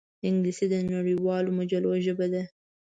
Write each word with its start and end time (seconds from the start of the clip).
انګلیسي 0.27 0.65
د 0.71 0.75
نړیوالو 0.93 1.55
مجلو 1.59 1.91
ژبه 2.05 2.25
ده 2.33 2.43